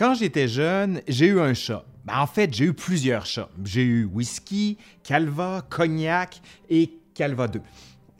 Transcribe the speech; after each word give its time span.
Quand 0.00 0.14
j'étais 0.14 0.48
jeune, 0.48 1.02
j'ai 1.06 1.26
eu 1.26 1.40
un 1.40 1.52
chat. 1.52 1.84
Ben, 2.06 2.20
en 2.20 2.26
fait, 2.26 2.54
j'ai 2.54 2.64
eu 2.64 2.72
plusieurs 2.72 3.26
chats. 3.26 3.50
J'ai 3.62 3.82
eu 3.82 4.04
whisky, 4.06 4.78
calva, 5.02 5.60
cognac 5.68 6.40
et 6.70 6.90
calva 7.12 7.46
2. 7.46 7.60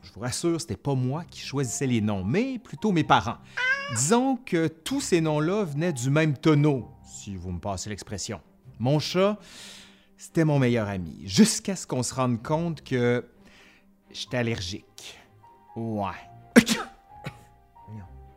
Je 0.03 0.13
vous 0.13 0.21
rassure, 0.21 0.61
c'était 0.61 0.77
pas 0.77 0.95
moi 0.95 1.25
qui 1.31 1.41
choisissais 1.41 1.87
les 1.87 2.03
noms, 2.03 2.23
mais 2.23 2.59
plutôt 2.59 2.93
mes 2.93 3.03
parents. 3.03 3.39
Disons 3.97 4.37
que 4.37 4.69
tous 4.69 5.01
ces 5.01 5.23
noms-là 5.23 5.65
venaient 5.65 5.95
du 5.95 6.11
même 6.11 6.37
tonneau, 6.37 6.87
si 7.03 7.35
vous 7.35 7.51
me 7.51 7.61
passez 7.61 7.89
l'expression. 7.89 8.43
Mon 8.79 8.99
chat, 8.99 9.39
c'était 10.19 10.45
mon 10.45 10.59
meilleur 10.59 10.87
ami, 10.87 11.23
jusqu'à 11.25 11.77
ce 11.77 11.87
qu'on 11.87 12.03
se 12.03 12.13
rende 12.13 12.43
compte 12.43 12.83
que 12.83 13.25
j'étais 14.13 14.37
allergique. 14.37 15.19
Ouais. 15.75 16.11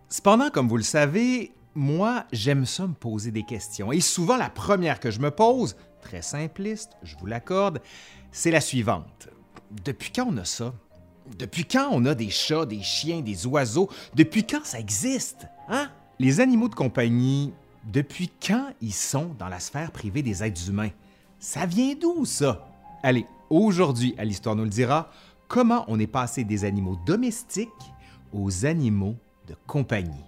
Cependant, 0.07 0.49
comme 0.49 0.69
vous 0.69 0.77
le 0.77 0.83
savez, 0.83 1.51
moi, 1.75 2.25
j'aime 2.31 2.65
ça 2.65 2.87
me 2.87 2.93
poser 2.93 3.31
des 3.31 3.43
questions. 3.43 3.91
Et 3.91 3.99
souvent, 3.99 4.37
la 4.37 4.49
première 4.49 4.99
que 4.99 5.11
je 5.11 5.19
me 5.19 5.31
pose, 5.31 5.75
très 6.01 6.21
simpliste, 6.21 6.91
je 7.03 7.15
vous 7.17 7.25
l'accorde, 7.25 7.81
c'est 8.31 8.51
la 8.51 8.61
suivante. 8.61 9.29
Depuis 9.83 10.11
quand 10.11 10.27
on 10.29 10.37
a 10.37 10.45
ça? 10.45 10.73
Depuis 11.37 11.65
quand 11.65 11.87
on 11.91 12.05
a 12.05 12.15
des 12.15 12.29
chats, 12.29 12.65
des 12.65 12.81
chiens, 12.81 13.21
des 13.21 13.47
oiseaux? 13.47 13.89
Depuis 14.13 14.45
quand 14.45 14.63
ça 14.63 14.79
existe? 14.79 15.47
Hein? 15.69 15.89
Les 16.19 16.41
animaux 16.41 16.69
de 16.69 16.75
compagnie, 16.75 17.53
depuis 17.85 18.29
quand 18.45 18.67
ils 18.81 18.93
sont 18.93 19.35
dans 19.39 19.47
la 19.47 19.59
sphère 19.59 19.91
privée 19.91 20.21
des 20.21 20.43
êtres 20.43 20.69
humains? 20.69 20.91
Ça 21.39 21.65
vient 21.65 21.95
d'où, 21.99 22.25
ça? 22.25 22.67
Allez, 23.01 23.25
aujourd'hui, 23.49 24.13
à 24.17 24.25
l'Histoire 24.25 24.55
nous 24.55 24.63
le 24.63 24.69
dira, 24.69 25.09
comment 25.47 25.85
on 25.87 25.99
est 25.99 26.07
passé 26.07 26.43
des 26.43 26.65
animaux 26.65 26.97
domestiques 27.05 27.69
aux 28.31 28.65
animaux 28.65 29.15
de 29.47 29.55
compagnie? 29.65 30.23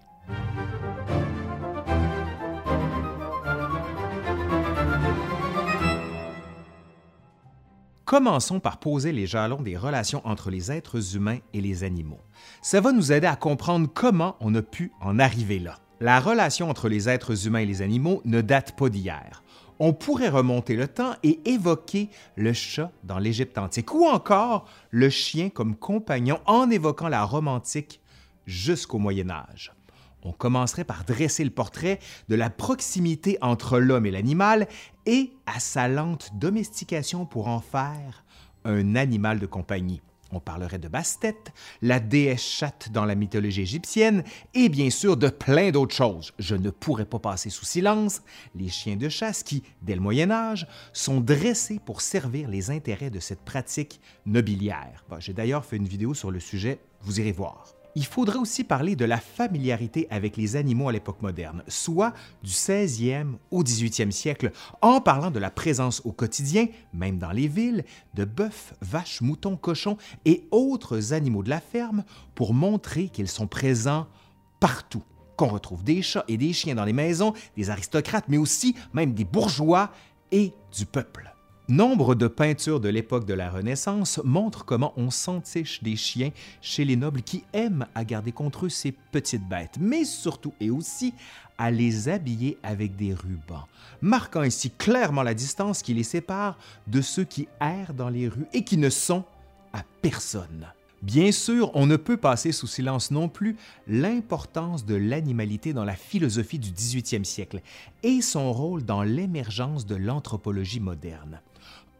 Commençons 8.06 8.60
par 8.60 8.78
poser 8.78 9.12
les 9.12 9.26
jalons 9.26 9.64
des 9.64 9.78
relations 9.78 10.22
entre 10.26 10.52
les 10.52 10.72
êtres 10.72 11.16
humains 11.16 11.40
et 11.54 11.62
les 11.62 11.84
animaux. 11.84 12.22
Ça 12.62 12.80
va 12.80 12.92
nous 12.92 13.12
aider 13.12 13.26
à 13.26 13.36
comprendre 13.36 13.90
comment 13.92 14.36
on 14.42 14.54
a 14.54 14.62
pu 14.62 14.92
en 15.02 15.18
arriver 15.18 15.58
là. 15.58 15.80
La 16.00 16.20
relation 16.20 16.70
entre 16.70 16.88
les 16.88 17.10
êtres 17.10 17.48
humains 17.48 17.60
et 17.60 17.66
les 17.66 17.82
animaux 17.82 18.22
ne 18.24 18.42
date 18.42 18.76
pas 18.78 18.90
d'hier. 18.90 19.42
On 19.80 19.92
pourrait 19.92 20.30
remonter 20.30 20.76
le 20.76 20.88
temps 20.88 21.16
et 21.24 21.40
évoquer 21.50 22.10
le 22.36 22.54
chat 22.54 22.92
dans 23.04 23.18
l'Égypte 23.18 23.58
antique 23.58 23.92
ou 23.96 24.06
encore 24.06 24.70
le 24.92 25.10
chien 25.10 25.50
comme 25.50 25.76
compagnon 25.76 26.40
en 26.46 26.70
évoquant 26.70 27.10
la 27.10 27.24
Rome 27.24 27.48
antique 27.48 28.02
jusqu'au 28.46 29.00
Moyen 29.00 29.32
Âge. 29.32 29.74
On 30.26 30.32
commencerait 30.32 30.84
par 30.84 31.06
dresser 31.06 31.44
le 31.44 31.52
portrait 31.52 32.00
de 32.30 32.36
la 32.36 32.50
proximité 32.50 33.38
entre 33.42 33.78
l'homme 33.78 34.08
et 34.08 34.12
l'animal 34.12 34.68
et 35.06 35.32
à 35.46 35.60
sa 35.60 35.88
lente 35.88 36.32
domestication 36.34 37.28
pour 37.28 37.48
en 37.48 37.62
faire 37.62 38.26
un 38.64 38.96
animal 38.96 39.38
de 39.38 39.46
compagnie. 39.46 40.02
On 40.32 40.40
parlerait 40.40 40.80
de 40.80 40.88
Bastet, 40.88 41.38
la 41.84 42.00
déesse 42.00 42.42
chatte 42.42 42.90
dans 42.92 43.06
la 43.06 43.14
mythologie 43.14 43.62
égyptienne 43.62 44.24
et 44.56 44.68
bien 44.68 44.90
sûr 44.90 45.16
de 45.16 45.30
plein 45.30 45.70
d'autres 45.70 45.94
choses. 45.94 46.34
Je 46.40 46.56
ne 46.56 46.72
pourrais 46.72 47.06
pas 47.06 47.20
passer 47.20 47.52
sous 47.52 47.64
silence 47.64 48.24
les 48.56 48.70
chiens 48.70 48.96
de 48.96 49.10
chasse 49.10 49.44
qui, 49.44 49.62
dès 49.84 49.94
le 49.94 50.02
Moyen 50.02 50.32
Âge, 50.32 50.68
sont 50.92 51.22
dressés 51.22 51.80
pour 51.86 52.02
servir 52.02 52.50
les 52.50 52.72
intérêts 52.72 53.12
de 53.12 53.20
cette 53.20 53.42
pratique 53.42 54.02
nobiliaire. 54.26 55.06
J'ai 55.20 55.34
d'ailleurs 55.34 55.66
fait 55.66 55.78
une 55.78 55.88
vidéo 55.88 56.16
sur 56.16 56.32
le 56.32 56.40
sujet, 56.40 56.80
vous 57.02 57.20
irez 57.20 57.32
voir 57.32 57.76
il 57.96 58.06
faudrait 58.06 58.40
aussi 58.40 58.64
parler 58.64 58.96
de 58.96 59.06
la 59.06 59.18
familiarité 59.18 60.08
avec 60.10 60.38
les 60.38 60.56
animaux 60.56 60.90
à 60.90 60.92
l'époque 60.92 61.22
moderne, 61.22 61.64
soit 61.68 62.14
du 62.44 62.52
16e 62.52 63.36
au 63.52 63.64
18e 63.64 64.12
siècle, 64.12 64.52
en 64.82 65.00
parlant 65.00 65.32
de 65.32 65.40
la 65.40 65.50
présence 65.50 66.02
au 66.06 66.12
quotidien, 66.12 66.68
même 66.94 67.18
dans 67.18 67.32
les 67.32 67.48
villes, 67.48 67.86
de 68.14 68.26
bœufs, 68.26 68.74
vaches, 68.82 69.22
moutons, 69.22 69.56
cochons 69.56 69.98
et 70.26 70.48
autres 70.52 71.14
animaux 71.14 71.44
de 71.44 71.50
la 71.50 71.62
ferme 71.62 72.04
pour 72.36 72.54
montrer 72.54 73.08
qu'ils 73.10 73.30
sont 73.30 73.48
présents 73.48 74.08
partout 74.60 75.04
qu'on 75.38 75.48
retrouve 75.48 75.84
des 75.84 76.02
chats 76.02 76.24
et 76.28 76.38
des 76.38 76.54
chiens 76.54 76.76
dans 76.76 76.86
les 76.86 76.94
maisons, 76.94 77.34
des 77.58 77.70
aristocrates, 77.70 78.26
mais 78.30 78.38
aussi 78.38 78.76
même 78.94 79.14
des 79.14 79.26
bourgeois 79.26 79.92
et 80.32 80.54
du 80.76 80.86
peuple. 80.86 81.35
Nombre 81.68 82.14
de 82.14 82.28
peintures 82.28 82.80
de 82.80 82.90
l'époque 82.90 83.26
de 83.26 83.34
la 83.34 83.50
Renaissance 83.50 84.22
montrent 84.24 84.66
comment 84.66 84.94
on 84.98 85.10
s'entiche 85.10 85.82
des 85.82 85.96
chiens 85.96 86.30
chez 86.62 86.86
les 86.86 86.96
nobles 86.96 87.24
qui 87.24 87.44
aiment 87.54 87.88
à 87.96 88.06
garder 88.06 88.32
contre 88.32 88.68
eux 88.68 88.70
ces 88.70 88.92
petites 88.92 89.50
bêtes, 89.50 89.78
mais 89.80 90.06
surtout 90.06 90.54
et 90.60 90.70
aussi 90.70 91.16
à 91.58 91.72
les 91.72 92.08
habiller 92.08 92.60
avec 92.62 92.96
des 92.96 93.16
rubans, 93.16 93.66
marquant 94.00 94.42
ainsi 94.42 94.70
clairement 94.70 95.24
la 95.24 95.34
distance 95.34 95.82
qui 95.82 95.96
les 95.96 96.04
sépare 96.04 96.60
de 96.86 97.02
ceux 97.02 97.24
qui 97.24 97.48
errent 97.60 97.96
dans 97.96 98.10
les 98.10 98.28
rues 98.28 98.46
et 98.54 98.64
qui 98.64 98.78
ne 98.78 98.92
sont 98.92 99.24
à 99.74 99.82
personne. 100.04 100.68
Bien 101.02 101.32
sûr, 101.32 101.72
on 101.74 101.88
ne 101.88 101.98
peut 101.98 102.18
passer 102.18 102.52
sous 102.52 102.68
silence 102.68 103.10
non 103.10 103.28
plus 103.28 103.58
l'importance 103.88 104.86
de 104.86 104.96
l'animalité 104.96 105.74
dans 105.74 105.84
la 105.84 105.96
philosophie 105.96 106.60
du 106.60 106.70
18e 106.70 107.24
siècle 107.24 107.62
et 108.04 108.22
son 108.22 108.54
rôle 108.54 108.84
dans 108.84 109.02
l'émergence 109.02 109.88
de 109.88 109.96
l'anthropologie 109.96 110.80
moderne. 110.80 111.42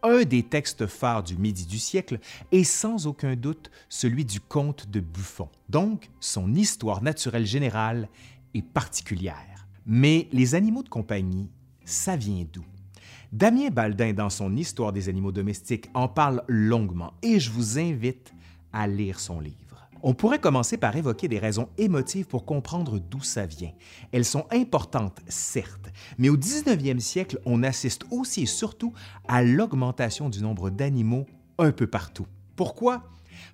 Un 0.08 0.24
des 0.24 0.44
textes 0.44 0.86
phares 0.86 1.24
du 1.24 1.36
Midi 1.36 1.66
du 1.66 1.80
siècle 1.80 2.20
est 2.52 2.64
sans 2.64 3.08
aucun 3.08 3.36
doute 3.36 3.72
celui 3.90 4.24
du 4.24 4.40
conte 4.40 4.88
de 4.88 5.00
Buffon, 5.00 5.50
donc 5.68 6.12
son 6.20 6.54
histoire 6.54 7.02
naturelle 7.02 7.48
générale 7.48 8.08
est 8.54 8.62
particulière. 8.62 9.68
Mais 9.88 10.28
les 10.32 10.54
animaux 10.54 10.84
de 10.84 10.90
compagnie, 10.90 11.50
ça 11.86 12.16
vient 12.16 12.46
d'où? 12.54 12.64
Damien 13.32 13.72
Baldin, 13.72 14.14
dans 14.14 14.30
son 14.30 14.56
Histoire 14.56 14.94
des 14.94 15.10
animaux 15.10 15.32
domestiques, 15.32 15.90
en 15.96 16.08
parle 16.08 16.44
longuement 16.48 17.14
et 17.24 17.40
je 17.40 17.50
vous 17.50 17.80
invite 17.80 18.32
à 18.72 18.86
lire 18.86 19.20
son 19.20 19.40
livre. 19.40 19.65
On 20.08 20.14
pourrait 20.14 20.38
commencer 20.38 20.78
par 20.78 20.96
évoquer 20.96 21.28
des 21.28 21.40
raisons 21.40 21.68
émotives 21.80 22.28
pour 22.28 22.46
comprendre 22.46 23.00
d'où 23.00 23.24
ça 23.24 23.48
vient. 23.48 23.72
Elles 24.12 24.24
sont 24.24 24.46
importantes, 24.52 25.18
certes, 25.28 25.90
mais 26.20 26.30
au 26.30 26.38
19e 26.38 27.00
siècle, 27.00 27.40
on 27.44 27.64
assiste 27.64 28.06
aussi 28.12 28.44
et 28.44 28.46
surtout 28.46 28.94
à 29.28 29.42
l'augmentation 29.42 30.30
du 30.30 30.44
nombre 30.44 30.70
d'animaux 30.70 31.26
un 31.58 31.72
peu 31.72 31.88
partout. 31.88 32.28
Pourquoi? 32.56 33.10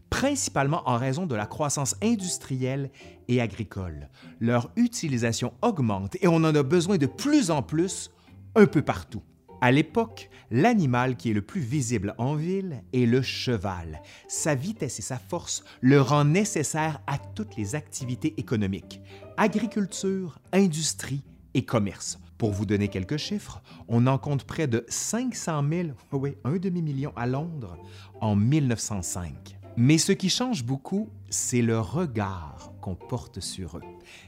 Principalement 0.09 0.83
en 0.89 0.97
raison 0.97 1.25
de 1.25 1.35
la 1.35 1.45
croissance 1.45 1.95
industrielle 2.03 2.91
et 3.29 3.39
agricole. 3.39 4.09
Leur 4.41 4.71
utilisation 4.75 5.53
augmente 5.61 6.17
et 6.19 6.27
on 6.27 6.35
en 6.35 6.53
a 6.53 6.63
besoin 6.63 6.97
de 6.97 7.05
plus 7.05 7.49
en 7.49 7.61
plus 7.61 8.11
un 8.55 8.65
peu 8.65 8.81
partout. 8.81 9.23
À 9.63 9.71
l'époque, 9.71 10.31
l'animal 10.49 11.15
qui 11.15 11.29
est 11.29 11.33
le 11.33 11.43
plus 11.43 11.61
visible 11.61 12.15
en 12.17 12.33
ville 12.33 12.81
est 12.93 13.05
le 13.05 13.21
cheval. 13.21 14.01
Sa 14.27 14.55
vitesse 14.55 14.97
et 14.97 15.03
sa 15.03 15.19
force 15.19 15.63
le 15.81 16.01
rendent 16.01 16.31
nécessaire 16.31 16.99
à 17.05 17.19
toutes 17.19 17.55
les 17.57 17.75
activités 17.75 18.33
économiques, 18.37 19.01
agriculture, 19.37 20.39
industrie 20.51 21.21
et 21.53 21.63
commerce. 21.63 22.17
Pour 22.39 22.49
vous 22.49 22.65
donner 22.65 22.87
quelques 22.87 23.17
chiffres, 23.17 23.61
on 23.87 24.07
en 24.07 24.17
compte 24.17 24.45
près 24.45 24.65
de 24.65 24.83
500 24.89 25.63
000, 25.69 25.89
oui, 26.11 26.35
un 26.43 26.57
demi-million 26.57 27.13
à 27.15 27.27
Londres 27.27 27.77
en 28.19 28.35
1905. 28.35 29.59
Mais 29.77 29.99
ce 29.99 30.11
qui 30.11 30.29
change 30.29 30.63
beaucoup, 30.63 31.07
c'est 31.29 31.61
le 31.61 31.79
regard 31.79 32.73
qu'on 32.81 32.95
porte 32.95 33.39
sur 33.41 33.77
eux. 33.77 33.83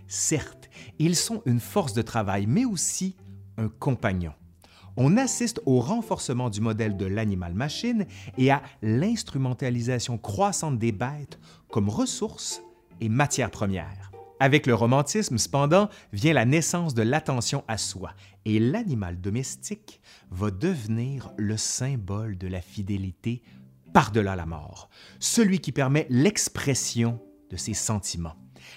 Certes, 0.07 0.69
ils 0.99 1.15
sont 1.15 1.41
une 1.47 1.59
force 1.59 1.93
de 1.93 2.03
travail, 2.03 2.45
mais 2.45 2.65
aussi 2.65 3.15
un 3.57 3.67
compagnon 3.67 4.33
on 4.97 5.17
assiste 5.17 5.61
au 5.65 5.79
renforcement 5.79 6.49
du 6.49 6.61
modèle 6.61 6.97
de 6.97 7.05
l'animal-machine 7.05 8.05
et 8.37 8.51
à 8.51 8.61
l'instrumentalisation 8.81 10.17
croissante 10.17 10.79
des 10.79 10.91
bêtes 10.91 11.39
comme 11.69 11.89
ressources 11.89 12.61
et 13.01 13.09
matières 13.09 13.51
premières. 13.51 14.11
Avec 14.39 14.67
le 14.67 14.75
romantisme, 14.75 15.37
cependant, 15.37 15.89
vient 16.11 16.33
la 16.33 16.45
naissance 16.45 16.93
de 16.93 17.01
l'attention 17.01 17.63
à 17.67 17.77
soi, 17.77 18.11
et 18.45 18.59
l'animal 18.59 19.21
domestique 19.21 20.01
va 20.31 20.51
devenir 20.51 21.31
le 21.37 21.55
symbole 21.55 22.37
de 22.37 22.47
la 22.47 22.61
fidélité 22.61 23.41
par-delà 23.93 24.35
la 24.35 24.45
mort, 24.45 24.89
celui 25.19 25.59
qui 25.59 25.71
permet 25.71 26.07
l'expression 26.09 27.21
de 27.51 27.57
ses 27.57 27.73
sentiments. 27.73 28.35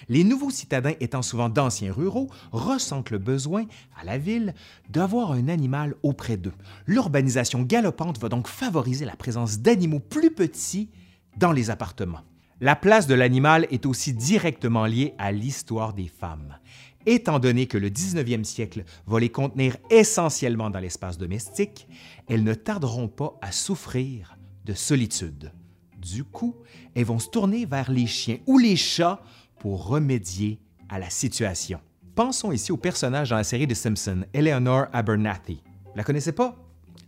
Les 0.09 0.23
nouveaux 0.23 0.49
citadins 0.49 0.93
étant 0.99 1.21
souvent 1.21 1.49
d'anciens 1.49 1.93
ruraux 1.93 2.29
ressentent 2.51 3.11
le 3.11 3.17
besoin, 3.17 3.65
à 3.99 4.03
la 4.03 4.17
ville, 4.17 4.53
d'avoir 4.89 5.31
un 5.31 5.47
animal 5.47 5.95
auprès 6.03 6.37
d'eux. 6.37 6.53
L'urbanisation 6.85 7.61
galopante 7.61 8.19
va 8.19 8.29
donc 8.29 8.47
favoriser 8.47 9.05
la 9.05 9.15
présence 9.15 9.59
d'animaux 9.59 9.99
plus 9.99 10.31
petits 10.31 10.89
dans 11.37 11.51
les 11.51 11.69
appartements. 11.69 12.23
La 12.59 12.75
place 12.75 13.05
de 13.05 13.13
l'animal 13.13 13.67
est 13.69 13.85
aussi 13.85 14.13
directement 14.13 14.87
liée 14.87 15.13
à 15.19 15.31
l'histoire 15.31 15.93
des 15.93 16.07
femmes. 16.07 16.57
Étant 17.05 17.39
donné 17.39 17.67
que 17.67 17.77
le 17.77 17.89
19e 17.89 18.43
siècle 18.43 18.83
va 19.05 19.19
les 19.19 19.29
contenir 19.29 19.77
essentiellement 19.89 20.69
dans 20.69 20.79
l'espace 20.79 21.17
domestique, 21.17 21.87
elles 22.27 22.43
ne 22.43 22.53
tarderont 22.53 23.07
pas 23.07 23.37
à 23.41 23.51
souffrir 23.51 24.37
de 24.65 24.73
solitude. 24.73 25.53
Du 25.97 26.23
coup, 26.23 26.55
elles 26.95 27.05
vont 27.05 27.19
se 27.19 27.29
tourner 27.29 27.65
vers 27.65 27.91
les 27.91 28.07
chiens 28.07 28.39
ou 28.45 28.57
les 28.57 28.75
chats 28.75 29.21
pour 29.59 29.87
remédier 29.87 30.59
à 30.89 30.99
la 30.99 31.09
situation. 31.09 31.79
Pensons 32.15 32.51
ici 32.51 32.71
au 32.71 32.77
personnage 32.77 33.29
dans 33.29 33.35
la 33.35 33.43
série 33.43 33.67
de 33.67 33.73
Simpson, 33.73 34.25
Eleanor 34.33 34.87
Abernathy. 34.93 35.61
La 35.95 36.03
connaissez 36.03 36.31
pas? 36.31 36.55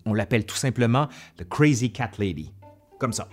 On 0.05 0.13
l'appelle 0.13 0.45
tout 0.45 0.55
simplement 0.55 1.07
The 1.37 1.47
Crazy 1.47 1.91
Cat 1.91 2.11
Lady. 2.17 2.51
Comme 2.99 3.13
ça. 3.13 3.27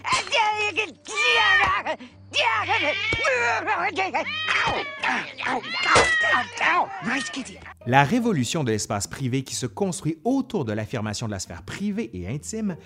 La 7.87 8.05
révolution 8.05 8.65
de 8.65 8.71
l'espace 8.71 9.07
privé 9.07 9.43
qui 9.43 9.55
se 9.55 9.67
construit 9.67 10.19
autour 10.25 10.65
de 10.65 10.73
l'affirmation 10.73 11.27
de 11.27 11.33
la 11.33 11.39
sphère 11.39 11.63
privée 11.63 12.11
et 12.13 12.29
intime 12.29 12.77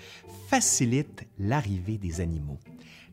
facilite 0.49 1.27
l'arrivée 1.39 1.97
des 1.97 2.21
animaux. 2.21 2.59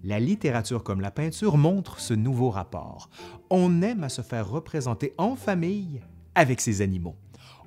La 0.05 0.21
littérature 0.21 0.85
comme 0.85 1.01
la 1.01 1.11
peinture 1.11 1.57
montrent 1.57 1.99
ce 1.99 2.15
nouveau 2.15 2.51
rapport. 2.51 3.11
On 3.51 3.83
aime 3.83 4.05
à 4.05 4.09
se 4.09 4.23
faire 4.23 4.49
représenter 4.49 5.13
en 5.19 5.35
famille 5.35 6.01
avec 6.35 6.61
ses 6.61 6.83
animaux. 6.83 7.17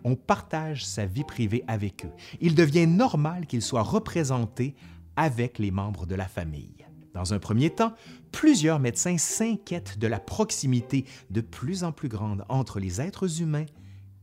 On 0.04 0.16
partage 0.16 0.86
sa 0.86 1.06
vie 1.06 1.26
privée 1.26 1.64
avec 1.68 2.06
eux. 2.06 2.12
Il 2.40 2.56
devient 2.56 2.88
normal 2.88 3.46
qu'ils 3.48 3.62
soient 3.62 3.84
représentés 3.84 4.76
avec 5.16 5.60
les 5.60 5.72
membres 5.72 6.06
de 6.06 6.16
la 6.16 6.28
famille. 6.28 6.86
Dans 7.14 7.34
un 7.34 7.40
premier 7.40 7.70
temps, 7.70 7.94
plusieurs 8.32 8.80
médecins 8.80 9.18
s'inquiètent 9.18 10.00
de 10.00 10.08
la 10.08 10.20
proximité 10.20 11.06
de 11.30 11.42
plus 11.42 11.84
en 11.84 11.92
plus 11.92 12.08
grande 12.08 12.46
entre 12.48 12.80
les 12.80 13.02
êtres 13.02 13.42
humains 13.42 13.66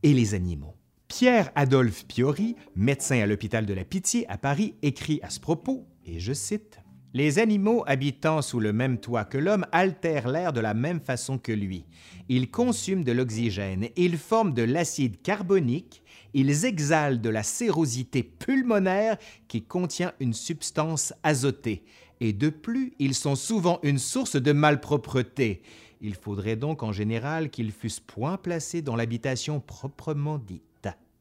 et 0.01 0.13
les 0.13 0.33
animaux. 0.33 0.75
Pierre-Adolphe 1.07 2.05
Piori, 2.07 2.55
médecin 2.75 3.19
à 3.19 3.27
l'hôpital 3.27 3.65
de 3.65 3.73
la 3.73 3.83
Pitié 3.83 4.27
à 4.29 4.37
Paris, 4.37 4.75
écrit 4.81 5.19
à 5.21 5.29
ce 5.29 5.39
propos, 5.39 5.87
et 6.05 6.19
je 6.19 6.33
cite, 6.33 6.79
les 7.13 7.39
animaux 7.39 7.83
habitant 7.87 8.41
sous 8.41 8.59
le 8.59 8.71
même 8.71 8.99
toit 8.99 9.25
que 9.25 9.37
l'homme 9.37 9.65
altèrent 9.71 10.27
l'air 10.27 10.53
de 10.53 10.59
la 10.59 10.73
même 10.73 10.99
façon 10.99 11.37
que 11.37 11.51
lui. 11.51 11.85
Ils 12.27 12.51
consument 12.51 13.03
de 13.03 13.11
l'oxygène, 13.11 13.89
ils 13.95 14.17
forment 14.17 14.53
de 14.53 14.61
l'acide 14.61 15.21
carbonique, 15.21 16.03
ils 16.33 16.65
exhalent 16.65 17.19
de 17.19 17.29
la 17.29 17.41
sérosité 17.41 18.21
pulmonaire 18.21 19.17
qui 19.47 19.63
contient 19.63 20.13
une 20.19 20.33
substance 20.33 21.13
azotée, 21.23 21.83
et 22.19 22.33
de 22.33 22.49
plus, 22.49 22.93
ils 22.99 23.15
sont 23.15 23.35
souvent 23.35 23.79
une 23.81 23.97
source 23.97 24.35
de 24.35 24.51
malpropreté. 24.51 25.61
Il 26.01 26.15
faudrait 26.15 26.55
donc 26.55 26.83
en 26.83 26.91
général 26.91 27.49
qu'ils 27.49 27.71
fussent 27.71 27.99
point 27.99 28.37
placés 28.37 28.81
dans 28.81 28.95
l'habitation 28.95 29.59
proprement 29.59 30.37
dite. 30.37 30.63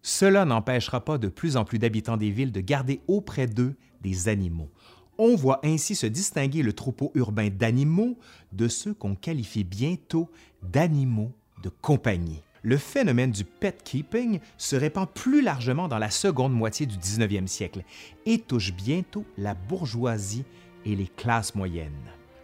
Cela 0.03 0.45
n'empêchera 0.45 1.05
pas 1.05 1.19
de 1.19 1.29
plus 1.29 1.57
en 1.57 1.65
plus 1.65 1.79
d'habitants 1.79 2.17
des 2.17 2.31
villes 2.31 2.53
de 2.53 2.61
garder 2.61 3.01
auprès 3.09 3.47
d'eux 3.47 3.75
des 4.01 4.29
animaux. 4.29 4.71
On 5.19 5.35
voit 5.35 5.59
ainsi 5.65 5.97
se 5.97 6.07
distinguer 6.07 6.63
le 6.63 6.73
troupeau 6.73 7.11
urbain 7.17 7.49
d'animaux 7.51 8.17
de 8.53 8.69
ceux 8.69 8.95
qu'on 8.95 9.17
qualifie 9.17 9.65
bientôt 9.65 10.31
d'animaux 10.63 11.33
de 11.63 11.69
compagnie. 11.69 12.43
Le 12.63 12.77
phénomène 12.77 13.33
du 13.33 13.45
pet 13.45 13.83
keeping 13.83 14.39
se 14.57 14.77
répand 14.77 15.09
plus 15.09 15.43
largement 15.43 15.89
dans 15.89 15.99
la 15.99 16.11
seconde 16.11 16.53
moitié 16.53 16.87
du 16.87 16.97
19e 16.97 17.49
siècle 17.49 17.83
et 18.27 18.39
touche 18.39 18.73
bientôt 18.73 19.25
la 19.37 19.55
bourgeoisie 19.55 20.45
et 20.85 20.95
les 20.95 21.09
classes 21.09 21.55
moyennes. 21.57 21.93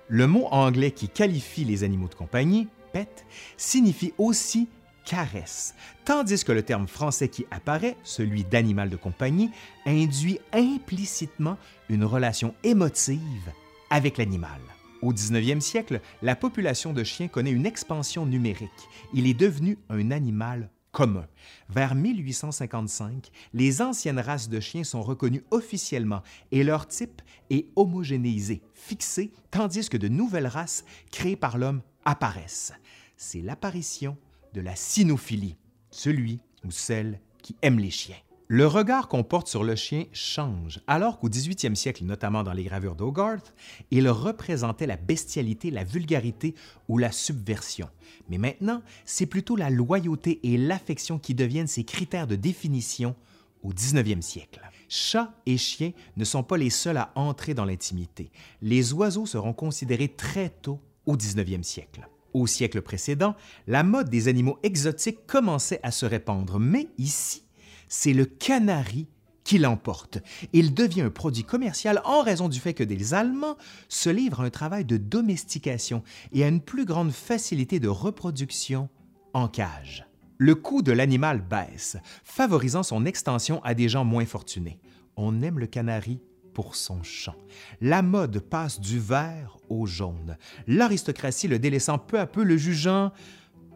Le 0.08 0.26
mot 0.26 0.46
anglais 0.50 0.90
qui 0.90 1.08
qualifie 1.08 1.64
les 1.64 1.84
animaux 1.84 2.08
de 2.08 2.14
compagnie, 2.14 2.68
pet, 2.92 3.24
signifie 3.56 4.12
aussi 4.18 4.68
caresse, 5.04 5.74
tandis 6.04 6.44
que 6.44 6.52
le 6.52 6.62
terme 6.62 6.88
français 6.88 7.28
qui 7.28 7.46
apparaît, 7.50 7.96
celui 8.02 8.44
d'animal 8.44 8.90
de 8.90 8.96
compagnie, 8.96 9.50
induit 9.86 10.40
implicitement 10.52 11.58
une 11.88 12.04
relation 12.04 12.54
émotive 12.64 13.52
avec 13.90 14.18
l'animal. 14.18 14.60
Au 15.02 15.12
19e 15.12 15.60
siècle, 15.60 16.00
la 16.22 16.34
population 16.34 16.92
de 16.92 17.04
chiens 17.04 17.28
connaît 17.28 17.50
une 17.50 17.66
expansion 17.66 18.24
numérique. 18.24 18.70
Il 19.12 19.26
est 19.26 19.34
devenu 19.34 19.78
un 19.90 20.10
animal 20.10 20.70
commun. 20.92 21.26
Vers 21.68 21.94
1855, 21.94 23.30
les 23.52 23.82
anciennes 23.82 24.20
races 24.20 24.48
de 24.48 24.60
chiens 24.60 24.84
sont 24.84 25.02
reconnues 25.02 25.44
officiellement 25.50 26.22
et 26.52 26.64
leur 26.64 26.86
type 26.86 27.20
est 27.50 27.66
homogénéisé, 27.76 28.62
fixé, 28.72 29.32
tandis 29.50 29.90
que 29.90 29.98
de 29.98 30.08
nouvelles 30.08 30.46
races 30.46 30.84
créées 31.10 31.36
par 31.36 31.58
l'homme 31.58 31.82
apparaissent. 32.06 32.72
C'est 33.16 33.42
l'apparition 33.42 34.16
de 34.54 34.60
la 34.60 34.76
cynophilie, 34.76 35.56
celui 35.90 36.40
ou 36.64 36.70
celle 36.70 37.20
qui 37.42 37.56
aime 37.60 37.78
les 37.78 37.90
chiens. 37.90 38.16
Le 38.46 38.66
regard 38.66 39.08
qu'on 39.08 39.24
porte 39.24 39.48
sur 39.48 39.64
le 39.64 39.74
chien 39.74 40.04
change, 40.12 40.80
alors 40.86 41.18
qu'au 41.18 41.28
18e 41.28 41.74
siècle, 41.74 42.04
notamment 42.04 42.42
dans 42.42 42.52
les 42.52 42.64
gravures 42.64 42.94
d'Hogarth, 42.94 43.54
il 43.90 44.08
représentait 44.08 44.86
la 44.86 44.96
bestialité, 44.96 45.70
la 45.70 45.82
vulgarité 45.82 46.54
ou 46.88 46.98
la 46.98 47.10
subversion. 47.10 47.88
Mais 48.28 48.38
maintenant, 48.38 48.82
c'est 49.06 49.26
plutôt 49.26 49.56
la 49.56 49.70
loyauté 49.70 50.40
et 50.42 50.58
l'affection 50.58 51.18
qui 51.18 51.34
deviennent 51.34 51.66
ces 51.66 51.84
critères 51.84 52.26
de 52.26 52.36
définition 52.36 53.16
au 53.62 53.72
19e 53.72 54.20
siècle. 54.20 54.60
Chats 54.88 55.34
et 55.46 55.56
chiens 55.56 55.92
ne 56.16 56.24
sont 56.24 56.42
pas 56.42 56.58
les 56.58 56.70
seuls 56.70 56.98
à 56.98 57.12
entrer 57.14 57.54
dans 57.54 57.64
l'intimité. 57.64 58.30
Les 58.60 58.92
oiseaux 58.92 59.26
seront 59.26 59.54
considérés 59.54 60.08
très 60.08 60.50
tôt 60.50 60.80
au 61.06 61.16
19e 61.16 61.62
siècle. 61.62 62.06
Au 62.34 62.48
siècle 62.48 62.82
précédent, 62.82 63.36
la 63.68 63.84
mode 63.84 64.10
des 64.10 64.26
animaux 64.26 64.58
exotiques 64.64 65.24
commençait 65.26 65.80
à 65.84 65.92
se 65.92 66.04
répandre, 66.04 66.58
mais 66.58 66.88
ici, 66.98 67.44
c'est 67.88 68.12
le 68.12 68.24
canari 68.24 69.06
qui 69.44 69.58
l'emporte. 69.58 70.18
Il 70.52 70.74
devient 70.74 71.02
un 71.02 71.10
produit 71.10 71.44
commercial 71.44 72.02
en 72.04 72.22
raison 72.22 72.48
du 72.48 72.58
fait 72.58 72.74
que 72.74 72.82
des 72.82 73.14
Allemands 73.14 73.56
se 73.88 74.10
livrent 74.10 74.40
à 74.40 74.44
un 74.44 74.50
travail 74.50 74.84
de 74.84 74.96
domestication 74.96 76.02
et 76.32 76.42
à 76.42 76.48
une 76.48 76.60
plus 76.60 76.86
grande 76.86 77.12
facilité 77.12 77.78
de 77.78 77.88
reproduction 77.88 78.88
en 79.32 79.46
cage. 79.46 80.04
Le 80.36 80.56
coût 80.56 80.82
de 80.82 80.90
l'animal 80.90 81.40
baisse, 81.40 81.96
favorisant 82.24 82.82
son 82.82 83.06
extension 83.06 83.62
à 83.62 83.74
des 83.74 83.88
gens 83.88 84.04
moins 84.04 84.26
fortunés. 84.26 84.80
On 85.16 85.40
aime 85.42 85.60
le 85.60 85.66
canari 85.66 86.20
pour 86.54 86.76
son 86.76 87.02
chant. 87.02 87.34
La 87.80 88.00
mode 88.00 88.38
passe 88.38 88.80
du 88.80 88.98
vert 88.98 89.58
au 89.68 89.86
jaune, 89.86 90.38
l'aristocratie 90.66 91.48
le 91.48 91.58
délaissant 91.58 91.98
peu 91.98 92.18
à 92.18 92.26
peu, 92.26 92.42
le 92.42 92.56
jugeant 92.56 93.12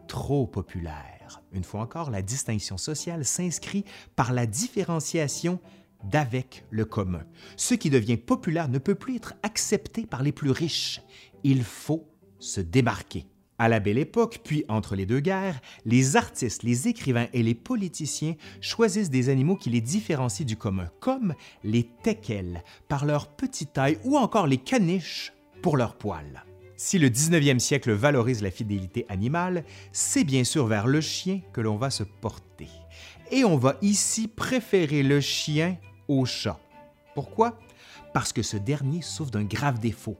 trop 0.07 0.47
populaire. 0.47 1.41
Une 1.51 1.63
fois 1.63 1.81
encore, 1.81 2.09
la 2.09 2.21
distinction 2.21 2.77
sociale 2.77 3.25
s'inscrit 3.25 3.85
par 4.15 4.33
la 4.33 4.45
différenciation 4.45 5.59
d'avec 6.03 6.65
le 6.69 6.85
commun. 6.85 7.23
Ce 7.57 7.75
qui 7.75 7.89
devient 7.89 8.17
populaire 8.17 8.69
ne 8.69 8.79
peut 8.79 8.95
plus 8.95 9.17
être 9.17 9.33
accepté 9.43 10.05
par 10.05 10.23
les 10.23 10.31
plus 10.31 10.51
riches. 10.51 11.01
Il 11.43 11.63
faut 11.63 12.09
se 12.39 12.61
démarquer. 12.61 13.27
À 13.59 13.67
la 13.67 13.81
belle 13.81 13.97
époque, 13.97 14.39
puis 14.41 14.63
entre 14.69 14.95
les 14.95 15.05
deux 15.05 15.19
guerres, 15.19 15.59
les 15.85 16.15
artistes, 16.15 16.63
les 16.63 16.87
écrivains 16.87 17.27
et 17.33 17.43
les 17.43 17.53
politiciens 17.53 18.35
choisissent 18.61 19.09
des 19.09 19.27
animaux 19.27 19.57
qui 19.57 19.69
les 19.69 19.81
différencient 19.81 20.45
du 20.45 20.55
commun, 20.55 20.89
comme 21.01 21.35
les 21.65 21.83
teckels 21.83 22.63
par 22.87 23.05
leur 23.05 23.27
petite 23.27 23.73
taille 23.73 23.99
ou 24.05 24.17
encore 24.17 24.47
les 24.47 24.59
caniches 24.59 25.33
pour 25.61 25.75
leur 25.75 25.97
poils. 25.97 26.45
Si 26.77 26.97
le 26.97 27.09
19e 27.09 27.59
siècle 27.59 27.91
valorise 27.91 28.41
la 28.41 28.49
fidélité 28.49 29.05
animale, 29.09 29.65
c'est 29.91 30.23
bien 30.23 30.45
sûr 30.45 30.65
vers 30.65 30.87
le 30.87 31.01
chien 31.01 31.41
que 31.51 31.59
l'on 31.59 31.75
va 31.75 31.89
se 31.89 32.03
porter. 32.03 32.69
Et 33.29 33.43
on 33.43 33.57
va 33.57 33.75
ici 33.81 34.29
préférer 34.29 35.03
le 35.03 35.19
chien 35.19 35.75
au 36.07 36.23
chat. 36.23 36.57
Pourquoi? 37.13 37.59
Parce 38.13 38.31
que 38.31 38.41
ce 38.41 38.55
dernier 38.55 39.01
souffre 39.01 39.31
d'un 39.31 39.43
grave 39.43 39.79
défaut, 39.79 40.17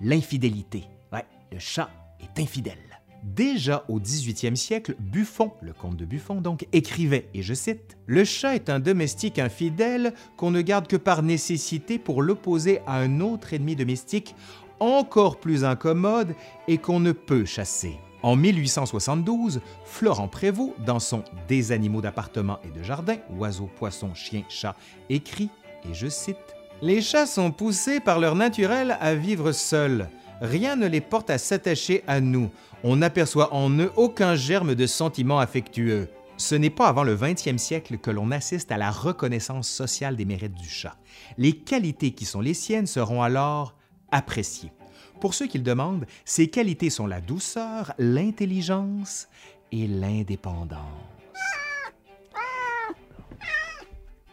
l'infidélité. 0.00 0.84
Ouais, 1.12 1.26
le 1.50 1.58
chat 1.58 1.90
est 2.20 2.40
infidèle. 2.40 2.85
Déjà 3.34 3.84
au 3.88 3.98
18e 3.98 4.54
siècle, 4.54 4.94
Buffon, 5.00 5.50
le 5.60 5.72
comte 5.72 5.96
de 5.96 6.04
Buffon 6.04 6.36
donc, 6.36 6.68
écrivait, 6.72 7.28
et 7.34 7.42
je 7.42 7.54
cite, 7.54 7.96
Le 8.06 8.24
chat 8.24 8.54
est 8.54 8.70
un 8.70 8.78
domestique 8.78 9.40
infidèle 9.40 10.14
qu'on 10.36 10.52
ne 10.52 10.60
garde 10.60 10.86
que 10.86 10.96
par 10.96 11.24
nécessité 11.24 11.98
pour 11.98 12.22
l'opposer 12.22 12.80
à 12.86 12.98
un 12.98 13.20
autre 13.20 13.52
ennemi 13.52 13.74
domestique 13.74 14.36
encore 14.78 15.40
plus 15.40 15.64
incommode 15.64 16.36
et 16.68 16.78
qu'on 16.78 17.00
ne 17.00 17.10
peut 17.10 17.44
chasser. 17.44 17.98
En 18.22 18.36
1872, 18.36 19.60
Florent 19.84 20.28
Prévost, 20.28 20.74
dans 20.86 21.00
son 21.00 21.24
Des 21.48 21.72
animaux 21.72 22.02
d'appartement 22.02 22.60
et 22.62 22.78
de 22.78 22.84
jardin, 22.84 23.16
oiseaux, 23.36 23.70
poissons, 23.76 24.14
chiens, 24.14 24.44
chats, 24.48 24.76
écrit, 25.10 25.50
et 25.90 25.94
je 25.94 26.06
cite, 26.06 26.36
Les 26.80 27.00
chats 27.00 27.26
sont 27.26 27.50
poussés 27.50 27.98
par 27.98 28.20
leur 28.20 28.36
naturel 28.36 28.96
à 29.00 29.16
vivre 29.16 29.50
seuls 29.50 30.08
rien 30.40 30.76
ne 30.76 30.86
les 30.86 31.00
porte 31.00 31.30
à 31.30 31.38
s'attacher 31.38 32.02
à 32.06 32.20
nous. 32.20 32.50
On 32.82 32.96
n'aperçoit 32.96 33.52
en 33.54 33.70
eux 33.78 33.90
aucun 33.96 34.34
germe 34.34 34.74
de 34.74 34.86
sentiment 34.86 35.38
affectueux. 35.38 36.08
Ce 36.36 36.54
n'est 36.54 36.70
pas 36.70 36.88
avant 36.88 37.02
le 37.02 37.16
20e 37.16 37.56
siècle 37.56 37.96
que 37.96 38.10
l'on 38.10 38.30
assiste 38.30 38.70
à 38.70 38.76
la 38.76 38.90
reconnaissance 38.90 39.68
sociale 39.68 40.16
des 40.16 40.26
mérites 40.26 40.54
du 40.54 40.68
chat. 40.68 40.96
Les 41.38 41.52
qualités 41.52 42.10
qui 42.10 42.26
sont 42.26 42.40
les 42.40 42.54
siennes 42.54 42.86
seront 42.86 43.22
alors 43.22 43.74
appréciées. 44.10 44.72
Pour 45.20 45.32
ceux 45.32 45.46
qui 45.46 45.56
le 45.56 45.64
demandent, 45.64 46.06
ces 46.26 46.48
qualités 46.48 46.90
sont 46.90 47.06
la 47.06 47.22
douceur, 47.22 47.94
l'intelligence 47.98 49.28
et 49.72 49.86
l'indépendance. 49.86 50.80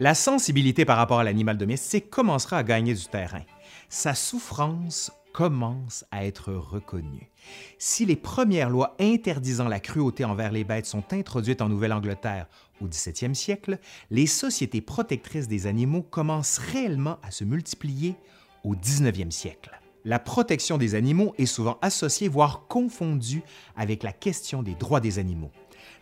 La 0.00 0.14
sensibilité 0.14 0.84
par 0.84 0.98
rapport 0.98 1.20
à 1.20 1.24
l'animal 1.24 1.56
domestique 1.56 2.10
commencera 2.10 2.58
à 2.58 2.62
gagner 2.62 2.94
du 2.94 3.04
terrain. 3.06 3.42
Sa 3.88 4.14
souffrance 4.14 5.10
commence 5.34 6.04
à 6.12 6.24
être 6.24 6.52
reconnu. 6.52 7.28
Si 7.76 8.06
les 8.06 8.14
premières 8.14 8.70
lois 8.70 8.94
interdisant 9.00 9.66
la 9.66 9.80
cruauté 9.80 10.24
envers 10.24 10.52
les 10.52 10.62
bêtes 10.62 10.86
sont 10.86 11.12
introduites 11.12 11.60
en 11.60 11.68
Nouvelle-Angleterre 11.68 12.46
au 12.80 12.86
17e 12.86 13.34
siècle, 13.34 13.80
les 14.12 14.26
sociétés 14.26 14.80
protectrices 14.80 15.48
des 15.48 15.66
animaux 15.66 16.02
commencent 16.02 16.58
réellement 16.58 17.18
à 17.24 17.32
se 17.32 17.42
multiplier 17.42 18.14
au 18.62 18.76
19e 18.76 19.32
siècle. 19.32 19.72
La 20.04 20.20
protection 20.20 20.78
des 20.78 20.94
animaux 20.94 21.34
est 21.36 21.46
souvent 21.46 21.78
associée, 21.82 22.28
voire 22.28 22.68
confondue 22.68 23.42
avec 23.76 24.04
la 24.04 24.12
question 24.12 24.62
des 24.62 24.76
droits 24.76 25.00
des 25.00 25.18
animaux. 25.18 25.50